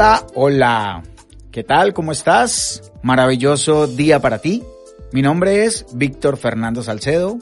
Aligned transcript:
Hola, 0.00 0.26
hola. 0.34 1.02
¿Qué 1.52 1.62
tal? 1.62 1.92
¿Cómo 1.92 2.10
estás? 2.10 2.90
Maravilloso 3.02 3.86
día 3.86 4.18
para 4.18 4.38
ti. 4.38 4.62
Mi 5.12 5.20
nombre 5.20 5.66
es 5.66 5.84
Víctor 5.92 6.38
Fernando 6.38 6.82
Salcedo, 6.82 7.36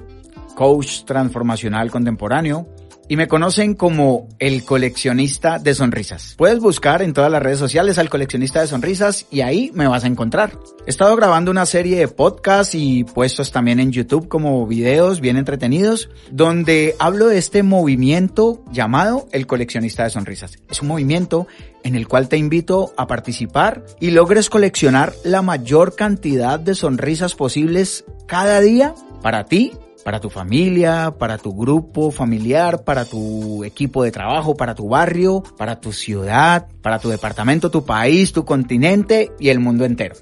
coach 0.57 1.05
transformacional 1.05 1.93
contemporáneo 1.93 2.67
y 3.09 3.17
me 3.17 3.29
conocen 3.29 3.75
como 3.75 4.29
el 4.39 4.65
coleccionista 4.65 5.59
de 5.59 5.75
sonrisas. 5.75 6.35
Puedes 6.37 6.61
buscar 6.61 7.03
en 7.03 7.15
todas 7.15 7.31
las 7.31 7.43
redes 7.43 7.59
sociales 7.59 7.99
al 7.99 8.11
coleccionista 8.11 8.61
de 8.61 8.67
sonrisas 8.67 9.27
y 9.31 9.41
ahí 9.41 9.71
me 9.75 9.89
vas 9.89 10.05
a 10.05 10.09
encontrar. 10.09 10.59
He 10.87 10.91
estado 10.91 11.17
grabando 11.17 11.51
una 11.51 11.67
serie 11.67 11.99
de 11.99 12.09
podcasts 12.09 12.75
y 12.75 13.05
puestos 13.05 13.51
también 13.51 13.81
en 13.81 13.93
YouTube 13.93 14.29
como 14.29 14.67
videos 14.67 15.21
bien 15.21 15.37
entretenidos 15.37 16.11
donde 16.31 16.95
hablo 16.99 17.29
de 17.29 17.39
este 17.39 17.63
movimiento 17.63 18.63
llamado 18.71 19.27
el 19.33 19.47
coleccionista 19.47 20.05
de 20.05 20.11
sonrisas. 20.11 20.59
Es 20.71 20.83
un 20.83 20.89
movimiento 20.89 21.47
en 21.85 21.95
el 21.95 22.07
cual 22.07 22.29
te 22.29 22.37
invito 22.37 22.93
a 22.97 23.07
participar 23.07 23.85
y 24.01 24.11
logres 24.11 24.51
coleccionar 24.51 25.15
la 25.25 25.43
mayor 25.43 25.95
cantidad 25.95 26.61
de 26.61 26.75
sonrisas 26.75 27.35
posibles 27.35 28.05
cada 28.27 28.61
día 28.61 28.95
para 29.23 29.45
ti 29.45 29.73
para 30.05 30.21
tu 30.21 30.31
familia, 30.31 31.15
para 31.19 31.39
tu 31.39 31.55
grupo 31.55 32.11
familiar, 32.11 32.85
para 32.85 33.05
tu 33.05 33.65
equipo 33.65 34.05
de 34.05 34.11
trabajo, 34.11 34.57
para 34.57 34.75
tu 34.75 34.89
barrio, 34.89 35.43
para 35.57 35.81
tu 35.81 35.93
ciudad, 35.93 36.69
para 36.83 36.99
tu 36.99 37.09
departamento, 37.09 37.71
tu 37.71 37.85
país, 37.85 38.33
tu 38.33 38.45
continente 38.45 39.33
y 39.39 39.49
el 39.49 39.61
mundo 39.61 39.85
entero. 39.85 40.15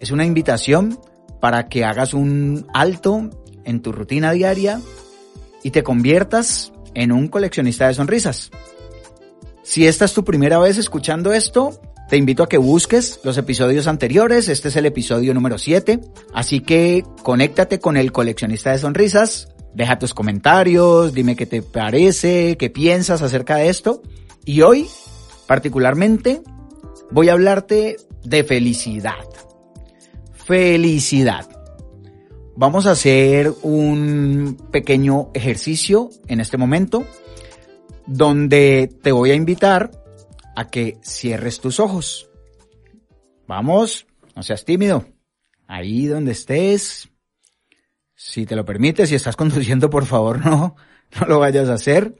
Es 0.00 0.10
una 0.10 0.24
invitación 0.24 0.98
para 1.40 1.68
que 1.68 1.84
hagas 1.84 2.14
un 2.14 2.66
alto 2.72 3.30
en 3.64 3.82
tu 3.82 3.92
rutina 3.92 4.32
diaria 4.32 4.80
y 5.62 5.70
te 5.70 5.82
conviertas 5.82 6.72
en 6.94 7.12
un 7.12 7.28
coleccionista 7.28 7.88
de 7.88 7.94
sonrisas. 7.94 8.50
Si 9.62 9.86
esta 9.86 10.04
es 10.04 10.12
tu 10.12 10.24
primera 10.24 10.58
vez 10.58 10.78
escuchando 10.78 11.32
esto, 11.32 11.80
te 12.08 12.16
invito 12.16 12.42
a 12.42 12.48
que 12.48 12.58
busques 12.58 13.20
los 13.24 13.38
episodios 13.38 13.86
anteriores, 13.86 14.48
este 14.48 14.68
es 14.68 14.76
el 14.76 14.86
episodio 14.86 15.32
número 15.32 15.58
7, 15.58 16.00
así 16.34 16.60
que 16.60 17.02
conéctate 17.22 17.80
con 17.80 17.96
el 17.96 18.12
coleccionista 18.12 18.72
de 18.72 18.78
sonrisas, 18.78 19.48
deja 19.74 19.98
tus 19.98 20.14
comentarios, 20.14 21.14
dime 21.14 21.34
qué 21.34 21.46
te 21.46 21.62
parece, 21.62 22.56
qué 22.58 22.70
piensas 22.70 23.22
acerca 23.22 23.56
de 23.56 23.68
esto. 23.68 24.02
Y 24.44 24.60
hoy, 24.60 24.86
particularmente, 25.46 26.42
voy 27.10 27.30
a 27.30 27.32
hablarte 27.32 27.96
de 28.22 28.44
felicidad. 28.44 29.24
Felicidad. 30.32 31.48
Vamos 32.54 32.86
a 32.86 32.92
hacer 32.92 33.52
un 33.62 34.58
pequeño 34.70 35.30
ejercicio 35.34 36.10
en 36.28 36.40
este 36.40 36.58
momento 36.58 37.04
donde 38.06 38.90
te 39.02 39.10
voy 39.10 39.30
a 39.30 39.34
invitar 39.34 40.03
a 40.56 40.70
que 40.70 40.98
cierres 41.02 41.60
tus 41.60 41.80
ojos. 41.80 42.30
Vamos, 43.46 44.06
no 44.34 44.42
seas 44.42 44.64
tímido. 44.64 45.06
Ahí 45.66 46.06
donde 46.06 46.32
estés, 46.32 47.10
si 48.14 48.46
te 48.46 48.56
lo 48.56 48.64
permites, 48.64 49.08
si 49.08 49.14
estás 49.14 49.36
conduciendo, 49.42 49.90
por 49.90 50.06
favor, 50.06 50.44
no, 50.44 50.76
no 51.20 51.26
lo 51.26 51.38
vayas 51.38 51.68
a 51.68 51.74
hacer. 51.74 52.16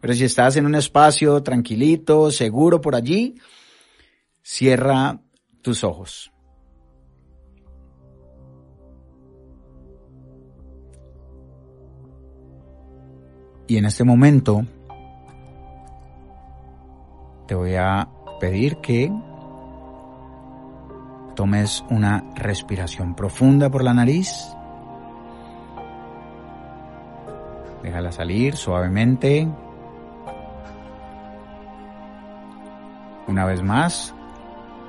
Pero 0.00 0.14
si 0.14 0.24
estás 0.24 0.56
en 0.56 0.66
un 0.66 0.74
espacio 0.74 1.42
tranquilito, 1.42 2.30
seguro 2.30 2.80
por 2.80 2.94
allí, 2.94 3.34
cierra 4.42 5.20
tus 5.62 5.82
ojos. 5.82 6.30
Y 13.66 13.76
en 13.76 13.84
este 13.84 14.02
momento 14.04 14.64
te 17.48 17.54
voy 17.54 17.76
a 17.76 18.06
pedir 18.38 18.76
que 18.76 19.10
tomes 21.34 21.82
una 21.88 22.22
respiración 22.34 23.14
profunda 23.14 23.70
por 23.70 23.82
la 23.82 23.94
nariz. 23.94 24.54
Déjala 27.82 28.12
salir 28.12 28.54
suavemente. 28.54 29.48
Una 33.26 33.46
vez 33.46 33.62
más, 33.62 34.14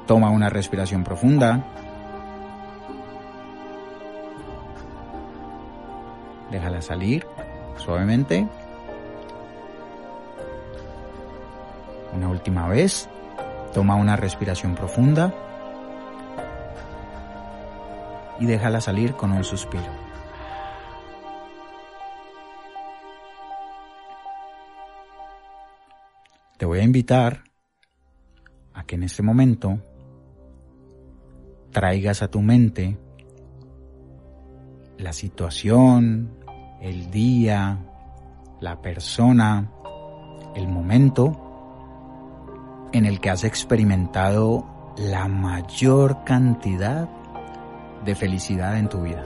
toma 0.05 0.29
una 0.29 0.49
respiración 0.49 1.05
profunda. 1.05 1.63
Déjala 6.51 6.81
salir 6.81 7.25
suavemente. 7.77 8.49
Una 12.13 12.27
última 12.27 12.67
vez, 12.67 13.07
toma 13.73 13.95
una 13.95 14.15
respiración 14.15 14.75
profunda 14.75 15.33
y 18.39 18.45
déjala 18.45 18.81
salir 18.81 19.13
con 19.13 19.31
un 19.31 19.43
suspiro. 19.43 20.09
Te 26.57 26.65
voy 26.65 26.79
a 26.79 26.83
invitar 26.83 27.43
a 28.73 28.83
que 28.83 28.95
en 28.95 29.03
este 29.03 29.23
momento 29.23 29.79
traigas 31.71 32.21
a 32.21 32.29
tu 32.29 32.41
mente 32.41 32.97
la 34.97 35.13
situación, 35.13 36.37
el 36.81 37.09
día, 37.11 37.77
la 38.59 38.81
persona, 38.81 39.71
el 40.55 40.67
momento 40.67 41.48
en 42.91 43.05
el 43.05 43.19
que 43.19 43.29
has 43.29 43.43
experimentado 43.43 44.65
la 44.97 45.27
mayor 45.27 46.23
cantidad 46.23 47.07
de 48.03 48.15
felicidad 48.15 48.77
en 48.77 48.89
tu 48.89 49.01
vida. 49.01 49.23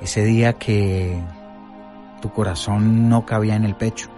Ese 0.00 0.24
día 0.24 0.52
que 0.54 1.18
tu 2.20 2.30
corazón 2.30 3.08
no 3.08 3.24
cabía 3.24 3.56
en 3.56 3.64
el 3.64 3.74
pecho. 3.74 4.08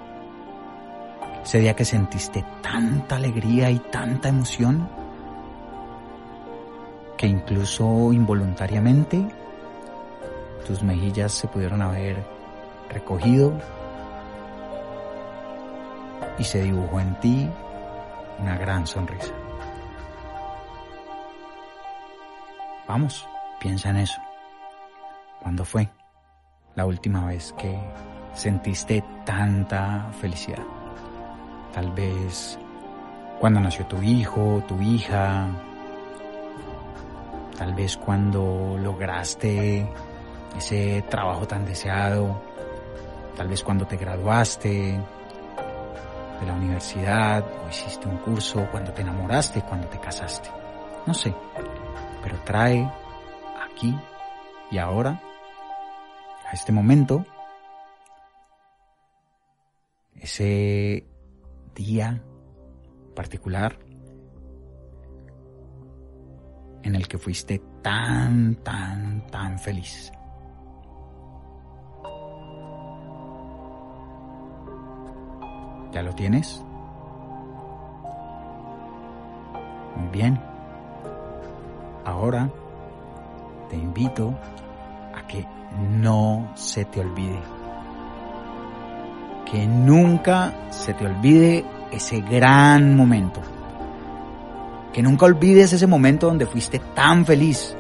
Ese 1.45 1.61
día 1.61 1.77
que 1.77 1.85
sentiste 1.85 2.45
tanta 2.61 3.17
alegría 3.17 3.71
y 3.71 3.79
tanta 3.79 4.29
emoción 4.29 4.89
que 7.17 7.27
incluso 7.27 8.13
involuntariamente 8.13 9.27
tus 10.67 10.83
mejillas 10.83 11.33
se 11.33 11.49
pudieron 11.49 11.81
haber 11.83 12.25
recogido 12.91 13.53
y 16.39 16.45
se 16.45 16.63
dibujó 16.63 17.01
en 17.01 17.15
ti 17.21 17.49
una 18.39 18.57
gran 18.57 18.87
sonrisa. 18.87 19.33
Vamos, 22.87 23.29
piensa 23.61 23.91
en 23.91 23.97
eso. 23.97 24.21
¿Cuándo 25.43 25.65
fue 25.65 25.89
la 26.75 26.87
última 26.87 27.27
vez 27.27 27.53
que 27.59 27.79
sentiste 28.35 29.03
tanta 29.25 30.09
felicidad? 30.21 30.63
Tal 31.73 31.91
vez 31.93 32.59
cuando 33.41 33.61
nació 33.61 33.87
tu 33.87 34.01
hijo, 34.03 34.63
tu 34.69 34.81
hija, 34.81 35.49
tal 37.57 37.75
vez 37.75 37.97
cuando 37.97 38.77
lograste 38.79 39.87
ese 40.57 41.03
trabajo 41.11 41.47
tan 41.47 41.65
deseado, 41.65 42.41
tal 43.37 43.49
vez 43.49 43.63
cuando 43.63 43.87
te 43.87 43.97
graduaste, 43.97 45.01
de 46.41 46.47
la 46.47 46.55
universidad 46.55 47.45
o 47.65 47.69
hiciste 47.69 48.09
un 48.09 48.19
curso, 48.19 48.69
cuando 48.71 48.93
te 48.93 49.03
enamoraste, 49.03 49.63
cuando 49.63 49.89
te 49.89 49.99
casaste. 49.99 50.49
No 51.07 51.15
sé, 51.15 51.35
pero 52.23 52.39
trae 52.45 52.91
aquí 53.71 53.97
y 54.71 54.79
ahora, 54.79 55.21
a 56.47 56.53
este 56.53 56.73
momento, 56.73 57.25
ese 60.15 61.07
día 61.75 62.23
particular 63.15 63.79
en 66.83 66.95
el 66.95 67.09
que 67.09 67.19
fuiste 67.19 67.61
tan, 67.83 68.57
tan, 68.57 69.27
tan 69.27 69.59
feliz. 69.59 70.13
¿Ya 75.97 76.03
lo 76.03 76.15
tienes? 76.15 76.63
Muy 79.97 80.09
bien. 80.13 80.39
Ahora 82.05 82.51
te 83.71 83.77
invito 83.77 84.35
a 85.15 85.27
que 85.27 85.47
no 85.99 86.51
se 86.55 86.85
te 86.85 87.01
olvide. 87.01 87.41
Que 89.51 89.67
nunca 89.67 90.53
se 90.69 90.93
te 90.93 91.07
olvide 91.07 91.65
ese 91.91 92.21
gran 92.21 92.95
momento. 92.95 93.41
Que 94.93 95.03
nunca 95.03 95.25
olvides 95.25 95.73
ese 95.73 95.87
momento 95.87 96.27
donde 96.27 96.45
fuiste 96.45 96.79
tan 96.95 97.25
feliz. 97.25 97.75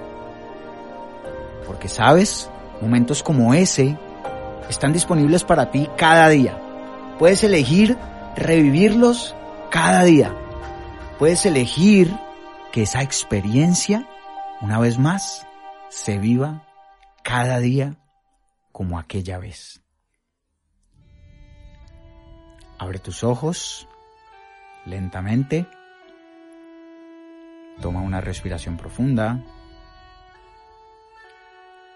Porque 1.66 1.90
sabes, 1.90 2.50
momentos 2.80 3.22
como 3.22 3.52
ese 3.52 3.94
están 4.70 4.94
disponibles 4.94 5.44
para 5.44 5.70
ti 5.70 5.86
cada 5.98 6.30
día. 6.30 6.62
Puedes 7.18 7.42
elegir 7.44 7.96
revivirlos 8.36 9.34
cada 9.70 10.04
día. 10.04 10.34
Puedes 11.18 11.46
elegir 11.46 12.14
que 12.72 12.82
esa 12.82 13.02
experiencia, 13.02 14.06
una 14.60 14.78
vez 14.78 14.98
más, 14.98 15.46
se 15.88 16.18
viva 16.18 16.66
cada 17.22 17.58
día 17.58 17.96
como 18.70 18.98
aquella 18.98 19.38
vez. 19.38 19.80
Abre 22.78 22.98
tus 22.98 23.24
ojos 23.24 23.88
lentamente. 24.84 25.66
Toma 27.80 28.02
una 28.02 28.20
respiración 28.20 28.76
profunda. 28.76 29.42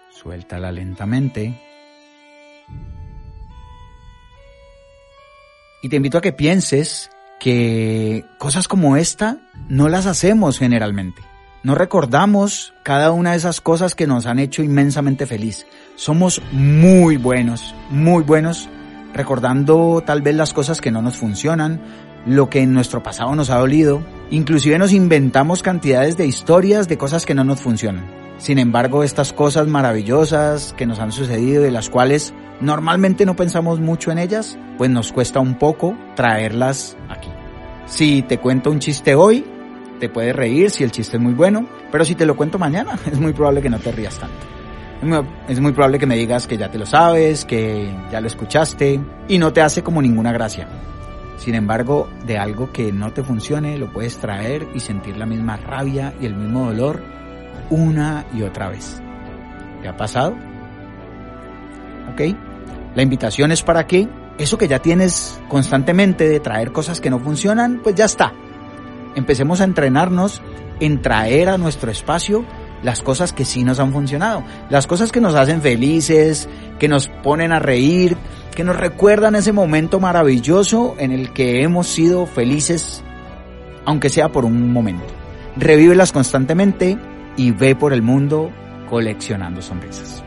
Suéltala 0.09 0.71
lentamente. 0.71 1.70
Y 5.81 5.89
te 5.89 5.95
invito 5.95 6.19
a 6.19 6.21
que 6.21 6.31
pienses 6.31 7.09
que 7.39 8.25
cosas 8.37 8.67
como 8.67 8.97
esta 8.97 9.39
no 9.67 9.89
las 9.89 10.05
hacemos 10.05 10.59
generalmente. 10.59 11.23
No 11.63 11.73
recordamos 11.73 12.73
cada 12.83 13.11
una 13.11 13.31
de 13.31 13.37
esas 13.37 13.61
cosas 13.61 13.95
que 13.95 14.05
nos 14.05 14.27
han 14.27 14.37
hecho 14.37 14.61
inmensamente 14.61 15.25
feliz. 15.25 15.65
Somos 15.95 16.41
muy 16.51 17.17
buenos, 17.17 17.73
muy 17.89 18.23
buenos 18.23 18.69
recordando 19.13 20.03
tal 20.05 20.21
vez 20.21 20.35
las 20.35 20.53
cosas 20.53 20.81
que 20.81 20.91
no 20.91 21.01
nos 21.01 21.17
funcionan, 21.17 21.81
lo 22.25 22.49
que 22.49 22.61
en 22.61 22.73
nuestro 22.73 23.01
pasado 23.01 23.35
nos 23.35 23.49
ha 23.49 23.57
dolido. 23.57 24.03
Inclusive 24.29 24.77
nos 24.77 24.93
inventamos 24.93 25.63
cantidades 25.63 26.15
de 26.15 26.27
historias 26.27 26.87
de 26.87 26.97
cosas 26.97 27.25
que 27.25 27.33
no 27.33 27.43
nos 27.43 27.59
funcionan. 27.59 28.05
Sin 28.37 28.57
embargo, 28.57 29.03
estas 29.03 29.33
cosas 29.33 29.67
maravillosas 29.67 30.73
que 30.77 30.85
nos 30.85 30.99
han 30.99 31.11
sucedido 31.11 31.61
y 31.61 31.65
de 31.65 31.71
las 31.71 31.89
cuales 31.89 32.33
normalmente 32.61 33.25
no 33.25 33.35
pensamos 33.35 33.79
mucho 33.79 34.11
en 34.11 34.19
ellas, 34.19 34.57
pues 34.77 34.89
nos 34.89 35.11
cuesta 35.11 35.39
un 35.39 35.55
poco 35.55 35.97
traerlas 36.15 36.97
aquí. 37.09 37.29
Si 37.85 38.21
te 38.21 38.37
cuento 38.37 38.71
un 38.71 38.79
chiste 38.79 39.15
hoy, 39.15 39.45
te 39.99 40.09
puedes 40.09 40.35
reír 40.35 40.71
si 40.71 40.83
el 40.83 40.91
chiste 40.91 41.17
es 41.17 41.23
muy 41.23 41.33
bueno, 41.33 41.67
pero 41.91 42.05
si 42.05 42.15
te 42.15 42.25
lo 42.25 42.35
cuento 42.35 42.57
mañana, 42.57 42.97
es 43.11 43.19
muy 43.19 43.33
probable 43.33 43.61
que 43.61 43.69
no 43.69 43.79
te 43.79 43.91
rías 43.91 44.17
tanto. 44.17 44.51
Es 45.47 45.59
muy 45.59 45.71
probable 45.71 45.97
que 45.97 46.05
me 46.05 46.15
digas 46.15 46.45
que 46.45 46.57
ya 46.57 46.69
te 46.69 46.77
lo 46.77 46.85
sabes, 46.85 47.43
que 47.43 47.91
ya 48.11 48.21
lo 48.21 48.27
escuchaste 48.27 48.99
y 49.27 49.37
no 49.39 49.51
te 49.51 49.61
hace 49.61 49.81
como 49.81 49.99
ninguna 49.99 50.31
gracia. 50.31 50.67
Sin 51.37 51.55
embargo, 51.55 52.07
de 52.27 52.37
algo 52.37 52.71
que 52.71 52.91
no 52.91 53.11
te 53.11 53.23
funcione, 53.23 53.79
lo 53.79 53.91
puedes 53.91 54.19
traer 54.19 54.67
y 54.75 54.79
sentir 54.79 55.17
la 55.17 55.25
misma 55.25 55.57
rabia 55.57 56.13
y 56.21 56.27
el 56.27 56.35
mismo 56.35 56.65
dolor 56.67 57.01
una 57.71 58.25
y 58.31 58.43
otra 58.43 58.69
vez. 58.69 59.01
¿Te 59.81 59.87
ha 59.87 59.97
pasado? 59.97 60.35
¿Ok? 62.13 62.50
La 62.95 63.03
invitación 63.03 63.51
es 63.51 63.63
para 63.63 63.87
que 63.87 64.07
eso 64.37 64.57
que 64.57 64.67
ya 64.67 64.79
tienes 64.79 65.39
constantemente 65.47 66.27
de 66.27 66.39
traer 66.39 66.71
cosas 66.71 66.99
que 66.99 67.09
no 67.09 67.19
funcionan, 67.19 67.79
pues 67.83 67.95
ya 67.95 68.05
está. 68.05 68.33
Empecemos 69.15 69.61
a 69.61 69.65
entrenarnos 69.65 70.41
en 70.79 71.01
traer 71.01 71.49
a 71.49 71.57
nuestro 71.57 71.91
espacio 71.91 72.43
las 72.83 73.01
cosas 73.01 73.33
que 73.33 73.45
sí 73.45 73.63
nos 73.63 73.79
han 73.79 73.93
funcionado, 73.93 74.43
las 74.69 74.87
cosas 74.87 75.11
que 75.11 75.21
nos 75.21 75.35
hacen 75.35 75.61
felices, 75.61 76.49
que 76.79 76.87
nos 76.87 77.07
ponen 77.07 77.51
a 77.51 77.59
reír, 77.59 78.17
que 78.55 78.63
nos 78.63 78.75
recuerdan 78.75 79.35
ese 79.35 79.51
momento 79.51 79.99
maravilloso 79.99 80.95
en 80.97 81.11
el 81.11 81.31
que 81.33 81.61
hemos 81.61 81.87
sido 81.87 82.25
felices, 82.25 83.03
aunque 83.85 84.09
sea 84.09 84.29
por 84.29 84.45
un 84.45 84.73
momento. 84.73 85.05
Revívelas 85.55 86.11
constantemente 86.11 86.97
y 87.37 87.51
ve 87.51 87.75
por 87.75 87.93
el 87.93 88.01
mundo 88.01 88.49
coleccionando 88.89 89.61
sonrisas. 89.61 90.23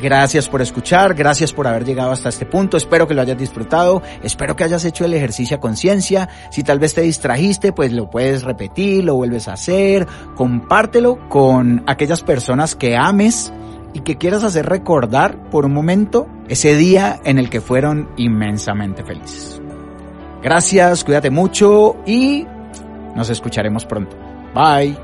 Gracias 0.00 0.48
por 0.48 0.62
escuchar, 0.62 1.14
gracias 1.14 1.52
por 1.52 1.66
haber 1.66 1.84
llegado 1.84 2.12
hasta 2.12 2.28
este 2.28 2.46
punto, 2.46 2.76
espero 2.76 3.08
que 3.08 3.14
lo 3.14 3.22
hayas 3.22 3.36
disfrutado, 3.36 4.00
espero 4.22 4.54
que 4.54 4.62
hayas 4.62 4.84
hecho 4.84 5.04
el 5.04 5.12
ejercicio 5.12 5.56
a 5.56 5.60
conciencia, 5.60 6.28
si 6.50 6.62
tal 6.62 6.78
vez 6.78 6.94
te 6.94 7.00
distrajiste, 7.00 7.72
pues 7.72 7.92
lo 7.92 8.08
puedes 8.08 8.44
repetir, 8.44 9.02
lo 9.04 9.16
vuelves 9.16 9.48
a 9.48 9.54
hacer, 9.54 10.06
compártelo 10.36 11.28
con 11.28 11.82
aquellas 11.86 12.22
personas 12.22 12.76
que 12.76 12.96
ames 12.96 13.52
y 13.92 14.00
que 14.00 14.16
quieras 14.16 14.44
hacer 14.44 14.66
recordar 14.66 15.50
por 15.50 15.64
un 15.64 15.72
momento 15.72 16.28
ese 16.48 16.76
día 16.76 17.18
en 17.24 17.38
el 17.38 17.50
que 17.50 17.60
fueron 17.60 18.08
inmensamente 18.16 19.02
felices. 19.02 19.60
Gracias, 20.42 21.02
cuídate 21.02 21.30
mucho 21.30 21.96
y 22.06 22.46
nos 23.16 23.30
escucharemos 23.30 23.84
pronto. 23.84 24.16
Bye. 24.54 24.96